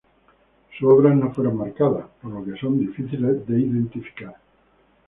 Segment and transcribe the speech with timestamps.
[0.79, 4.35] Sus obras no fueron marcadas, por lo que son difíciles de identificar.